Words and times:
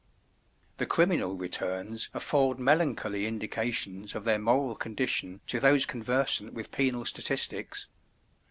The 0.79 0.87
criminal 0.87 1.35
returns 1.37 2.09
afford 2.11 2.57
melancholy 2.57 3.27
indications 3.27 4.15
of 4.15 4.23
their 4.23 4.39
moral 4.39 4.75
condition 4.75 5.41
to 5.45 5.59
those 5.59 5.85
conversant 5.85 6.55
with 6.55 6.71
penal 6.71 7.05
statistics. 7.05 7.85